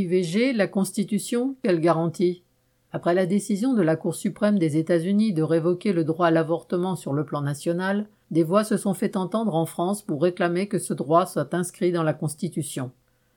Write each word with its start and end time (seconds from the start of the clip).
IVG, 0.00 0.54
la 0.54 0.66
Constitution, 0.66 1.56
quelle 1.62 1.78
garantie? 1.78 2.42
Après 2.90 3.12
la 3.12 3.26
décision 3.26 3.74
de 3.74 3.82
la 3.82 3.96
Cour 3.96 4.14
suprême 4.14 4.58
des 4.58 4.78
États-Unis 4.78 5.34
de 5.34 5.42
révoquer 5.42 5.92
le 5.92 6.04
droit 6.04 6.28
à 6.28 6.30
l'avortement 6.30 6.96
sur 6.96 7.12
le 7.12 7.26
plan 7.26 7.42
national, 7.42 8.08
des 8.30 8.42
voix 8.42 8.64
se 8.64 8.78
sont 8.78 8.94
fait 8.94 9.14
entendre 9.14 9.54
en 9.54 9.66
France 9.66 10.00
pour 10.00 10.22
réclamer 10.22 10.68
que 10.68 10.78
ce 10.78 10.94
droit 10.94 11.26
soit 11.26 11.52
inscrit 11.52 11.92
dans 11.92 12.02
la 12.02 12.14
Constitution. 12.14 12.92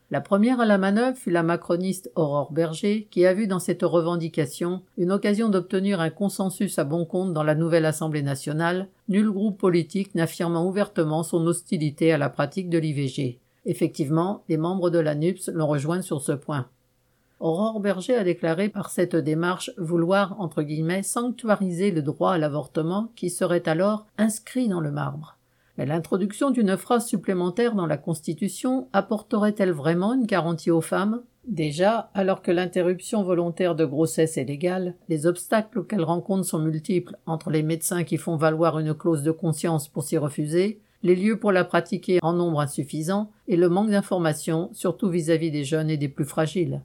La 0.09 0.21
première 0.21 0.61
à 0.61 0.65
la 0.65 0.77
manœuvre 0.77 1.17
fut 1.17 1.31
la 1.31 1.43
macroniste 1.43 2.09
Aurore 2.15 2.53
Berger, 2.53 3.09
qui 3.11 3.25
a 3.25 3.33
vu 3.33 3.45
dans 3.45 3.59
cette 3.59 3.83
revendication 3.83 4.83
une 4.97 5.11
occasion 5.11 5.49
d'obtenir 5.49 5.99
un 5.99 6.11
consensus 6.11 6.79
à 6.79 6.85
bon 6.85 7.03
compte 7.03 7.33
dans 7.33 7.43
la 7.43 7.55
nouvelle 7.55 7.85
Assemblée 7.85 8.21
nationale, 8.21 8.87
nul 9.09 9.29
groupe 9.29 9.59
politique 9.59 10.15
n'affirmant 10.15 10.65
ouvertement 10.65 11.23
son 11.23 11.45
hostilité 11.45 12.13
à 12.13 12.17
la 12.17 12.29
pratique 12.29 12.69
de 12.69 12.77
l'IVG. 12.77 13.41
Effectivement, 13.65 14.43
les 14.49 14.57
membres 14.57 14.89
de 14.89 14.99
la 14.99 15.15
NUPS 15.15 15.49
l'ont 15.53 15.67
rejoint 15.67 16.01
sur 16.01 16.21
ce 16.21 16.33
point. 16.33 16.67
Aurore 17.39 17.79
Berger 17.79 18.15
a 18.15 18.23
déclaré 18.23 18.69
par 18.69 18.89
cette 18.89 19.15
démarche 19.15 19.71
vouloir, 19.77 20.39
entre 20.39 20.63
guillemets, 20.63 21.03
sanctuariser 21.03 21.91
le 21.91 22.01
droit 22.01 22.31
à 22.31 22.37
l'avortement 22.37 23.11
qui 23.15 23.29
serait 23.29 23.67
alors 23.67 24.05
inscrit 24.17 24.69
dans 24.69 24.79
le 24.79 24.91
marbre. 24.91 25.37
Mais 25.77 25.85
l'introduction 25.85 26.51
d'une 26.51 26.77
phrase 26.77 27.07
supplémentaire 27.07 27.75
dans 27.75 27.87
la 27.87 27.97
Constitution 27.97 28.87
apporterait-elle 28.93 29.71
vraiment 29.71 30.13
une 30.13 30.25
garantie 30.25 30.71
aux 30.71 30.81
femmes? 30.81 31.21
Déjà, 31.45 32.11
alors 32.13 32.41
que 32.41 32.51
l'interruption 32.51 33.23
volontaire 33.23 33.75
de 33.75 33.83
grossesse 33.83 34.37
est 34.37 34.45
légale, 34.45 34.95
les 35.09 35.25
obstacles 35.25 35.83
qu'elle 35.83 36.03
rencontre 36.03 36.45
sont 36.45 36.59
multiples 36.59 37.17
entre 37.25 37.49
les 37.49 37.63
médecins 37.63 38.05
qui 38.05 38.15
font 38.15 38.37
valoir 38.37 38.79
une 38.79 38.93
clause 38.93 39.23
de 39.23 39.31
conscience 39.31 39.89
pour 39.89 40.03
s'y 40.03 40.17
refuser, 40.17 40.79
les 41.03 41.15
lieux 41.15 41.37
pour 41.37 41.51
la 41.51 41.65
pratiquer 41.65 42.19
en 42.21 42.33
nombre 42.33 42.61
insuffisant 42.61 43.29
et 43.47 43.57
le 43.57 43.69
manque 43.69 43.91
d'informations, 43.91 44.69
surtout 44.73 45.09
vis-à-vis 45.09 45.51
des 45.51 45.65
jeunes 45.65 45.89
et 45.89 45.97
des 45.97 46.09
plus 46.09 46.25
fragiles. 46.25 46.81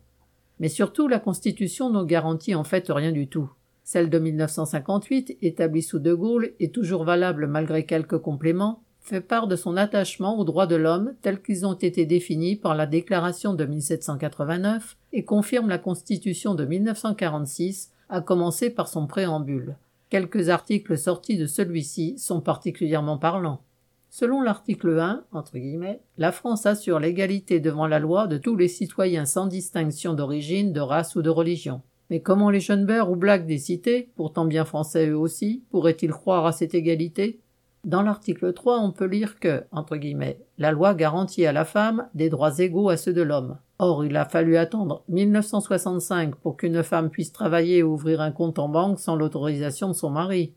Mais 0.58 0.68
surtout, 0.68 1.06
la 1.06 1.20
Constitution 1.20 1.88
ne 1.88 2.02
garantit 2.02 2.56
en 2.56 2.64
fait 2.64 2.86
rien 2.88 3.12
du 3.12 3.28
tout. 3.28 3.48
Celle 3.84 4.10
de 4.10 4.18
1958, 4.18 5.38
établie 5.40 5.82
sous 5.82 6.00
De 6.00 6.12
Gaulle 6.12 6.52
et 6.60 6.70
toujours 6.70 7.04
valable 7.04 7.46
malgré 7.46 7.86
quelques 7.86 8.18
compléments, 8.18 8.82
fait 9.00 9.20
part 9.22 9.46
de 9.46 9.56
son 9.56 9.76
attachement 9.76 10.38
aux 10.38 10.44
droits 10.44 10.66
de 10.66 10.76
l'homme 10.76 11.14
tels 11.22 11.40
qu'ils 11.40 11.64
ont 11.64 11.74
été 11.74 12.04
définis 12.04 12.56
par 12.56 12.74
la 12.74 12.86
Déclaration 12.86 13.54
de 13.54 13.64
1789 13.64 14.96
et 15.12 15.24
confirme 15.24 15.68
la 15.68 15.78
Constitution 15.78 16.54
de 16.54 16.66
1946, 16.66 17.92
à 18.10 18.20
commencer 18.20 18.68
par 18.68 18.88
son 18.88 19.06
préambule. 19.06 19.76
Quelques 20.10 20.48
articles 20.48 20.98
sortis 20.98 21.38
de 21.38 21.46
celui-ci 21.46 22.18
sont 22.18 22.40
particulièrement 22.40 23.18
parlants. 23.18 23.62
Selon 24.10 24.40
l'article 24.40 24.98
1, 24.98 25.24
entre 25.32 25.58
guillemets, 25.58 26.00
la 26.16 26.32
France 26.32 26.64
assure 26.64 26.98
l'égalité 26.98 27.60
devant 27.60 27.86
la 27.86 27.98
loi 27.98 28.26
de 28.26 28.38
tous 28.38 28.56
les 28.56 28.68
citoyens 28.68 29.26
sans 29.26 29.46
distinction 29.46 30.14
d'origine, 30.14 30.72
de 30.72 30.80
race 30.80 31.14
ou 31.14 31.22
de 31.22 31.30
religion. 31.30 31.82
Mais 32.10 32.20
comment 32.20 32.48
les 32.48 32.60
jeunes 32.60 32.86
beurs 32.86 33.10
ou 33.10 33.16
blagues 33.16 33.46
des 33.46 33.58
cités, 33.58 34.10
pourtant 34.16 34.46
bien 34.46 34.64
français 34.64 35.08
eux 35.08 35.18
aussi, 35.18 35.62
pourraient-ils 35.70 36.10
croire 36.10 36.46
à 36.46 36.52
cette 36.52 36.74
égalité? 36.74 37.40
Dans 37.84 38.02
l'article 38.02 38.52
3, 38.54 38.80
on 38.80 38.92
peut 38.92 39.04
lire 39.04 39.38
que, 39.38 39.64
entre 39.72 39.96
guillemets, 39.96 40.40
la 40.56 40.72
loi 40.72 40.94
garantit 40.94 41.46
à 41.46 41.52
la 41.52 41.64
femme 41.64 42.08
des 42.14 42.30
droits 42.30 42.58
égaux 42.58 42.88
à 42.88 42.96
ceux 42.96 43.12
de 43.12 43.22
l'homme. 43.22 43.58
Or, 43.78 44.04
il 44.04 44.16
a 44.16 44.24
fallu 44.24 44.56
attendre 44.56 45.04
1965 45.08 46.34
pour 46.36 46.56
qu'une 46.56 46.82
femme 46.82 47.10
puisse 47.10 47.32
travailler 47.32 47.82
ou 47.82 47.92
ouvrir 47.92 48.20
un 48.20 48.32
compte 48.32 48.58
en 48.58 48.68
banque 48.68 48.98
sans 48.98 49.14
l'autorisation 49.14 49.88
de 49.88 49.92
son 49.92 50.10
mari. 50.10 50.54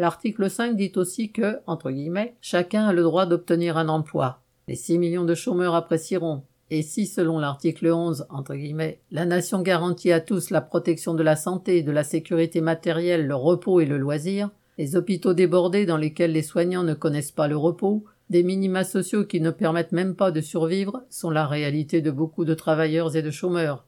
L'article 0.00 0.48
5 0.48 0.76
dit 0.76 0.92
aussi 0.96 1.30
que, 1.30 1.58
entre 1.66 1.90
guillemets, 1.90 2.34
chacun 2.40 2.86
a 2.86 2.94
le 2.94 3.02
droit 3.02 3.26
d'obtenir 3.26 3.76
un 3.76 3.90
emploi. 3.90 4.40
Les 4.66 4.74
6 4.74 4.96
millions 4.96 5.26
de 5.26 5.34
chômeurs 5.34 5.74
apprécieront. 5.74 6.44
Et 6.70 6.80
si, 6.80 7.06
selon 7.06 7.38
l'article 7.38 7.88
11, 7.88 8.24
entre 8.30 8.54
guillemets, 8.54 9.02
la 9.10 9.26
nation 9.26 9.60
garantit 9.60 10.10
à 10.10 10.20
tous 10.20 10.48
la 10.48 10.62
protection 10.62 11.12
de 11.12 11.22
la 11.22 11.36
santé, 11.36 11.82
de 11.82 11.92
la 11.92 12.02
sécurité 12.02 12.62
matérielle, 12.62 13.26
le 13.26 13.34
repos 13.34 13.80
et 13.80 13.84
le 13.84 13.98
loisir, 13.98 14.48
les 14.78 14.96
hôpitaux 14.96 15.34
débordés 15.34 15.84
dans 15.84 15.98
lesquels 15.98 16.32
les 16.32 16.40
soignants 16.40 16.82
ne 16.82 16.94
connaissent 16.94 17.30
pas 17.30 17.46
le 17.46 17.58
repos, 17.58 18.06
des 18.30 18.42
minima 18.42 18.84
sociaux 18.84 19.26
qui 19.26 19.42
ne 19.42 19.50
permettent 19.50 19.92
même 19.92 20.16
pas 20.16 20.30
de 20.30 20.40
survivre, 20.40 21.02
sont 21.10 21.30
la 21.30 21.46
réalité 21.46 22.00
de 22.00 22.10
beaucoup 22.10 22.46
de 22.46 22.54
travailleurs 22.54 23.16
et 23.16 23.22
de 23.22 23.30
chômeurs. 23.30 23.84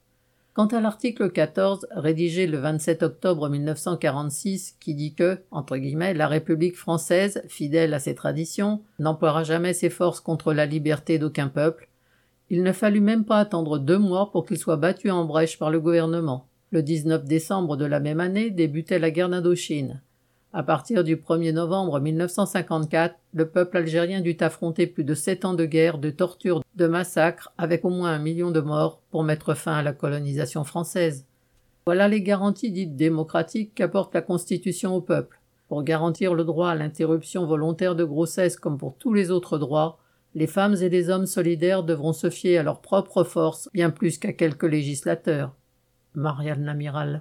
Quant 0.54 0.66
à 0.66 0.80
l'article 0.80 1.30
14, 1.30 1.86
rédigé 1.92 2.46
le 2.46 2.58
27 2.58 3.02
octobre 3.02 3.48
1946, 3.48 4.76
qui 4.80 4.94
dit 4.94 5.14
que, 5.14 5.40
entre 5.50 5.78
guillemets, 5.78 6.12
la 6.12 6.28
République 6.28 6.76
française, 6.76 7.42
fidèle 7.48 7.94
à 7.94 7.98
ses 7.98 8.14
traditions, 8.14 8.82
n'emploiera 8.98 9.44
jamais 9.44 9.72
ses 9.72 9.88
forces 9.88 10.20
contre 10.20 10.52
la 10.52 10.66
liberté 10.66 11.18
d'aucun 11.18 11.48
peuple, 11.48 11.88
il 12.50 12.62
ne 12.62 12.72
fallut 12.72 13.00
même 13.00 13.24
pas 13.24 13.38
attendre 13.38 13.78
deux 13.78 13.96
mois 13.96 14.30
pour 14.30 14.44
qu'il 14.44 14.58
soit 14.58 14.76
battu 14.76 15.10
en 15.10 15.24
brèche 15.24 15.58
par 15.58 15.70
le 15.70 15.80
gouvernement. 15.80 16.46
Le 16.70 16.82
19 16.82 17.24
décembre 17.24 17.78
de 17.78 17.86
la 17.86 17.98
même 17.98 18.20
année 18.20 18.50
débutait 18.50 18.98
la 18.98 19.10
guerre 19.10 19.30
d'Indochine. 19.30 20.02
À 20.54 20.62
partir 20.62 21.02
du 21.02 21.16
1er 21.16 21.52
novembre 21.52 21.98
1954, 21.98 23.14
le 23.32 23.48
peuple 23.48 23.78
algérien 23.78 24.20
dut 24.20 24.36
affronter 24.40 24.86
plus 24.86 25.02
de 25.02 25.14
sept 25.14 25.46
ans 25.46 25.54
de 25.54 25.64
guerre, 25.64 25.96
de 25.96 26.10
torture, 26.10 26.62
de 26.74 26.86
massacres, 26.86 27.54
avec 27.56 27.86
au 27.86 27.88
moins 27.88 28.12
un 28.12 28.18
million 28.18 28.50
de 28.50 28.60
morts 28.60 29.00
pour 29.10 29.24
mettre 29.24 29.54
fin 29.54 29.72
à 29.72 29.82
la 29.82 29.94
colonisation 29.94 30.62
française. 30.64 31.24
Voilà 31.86 32.06
les 32.06 32.20
garanties 32.20 32.70
dites 32.70 32.96
démocratiques 32.96 33.74
qu'apporte 33.74 34.12
la 34.12 34.20
Constitution 34.20 34.94
au 34.94 35.00
peuple. 35.00 35.40
Pour 35.68 35.84
garantir 35.84 36.34
le 36.34 36.44
droit 36.44 36.68
à 36.68 36.74
l'interruption 36.74 37.46
volontaire 37.46 37.96
de 37.96 38.04
grossesse 38.04 38.56
comme 38.56 38.76
pour 38.76 38.94
tous 38.98 39.14
les 39.14 39.30
autres 39.30 39.56
droits, 39.56 40.00
les 40.34 40.46
femmes 40.46 40.76
et 40.82 40.90
les 40.90 41.08
hommes 41.08 41.24
solidaires 41.24 41.82
devront 41.82 42.12
se 42.12 42.28
fier 42.28 42.58
à 42.58 42.62
leur 42.62 42.82
propre 42.82 43.24
force 43.24 43.70
bien 43.72 43.88
plus 43.88 44.18
qu'à 44.18 44.34
quelques 44.34 44.64
législateurs. 44.64 45.54
Marianne 46.14 46.66
Lamiral. 46.66 47.10